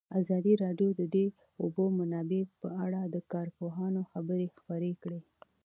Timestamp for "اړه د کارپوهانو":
2.85-4.01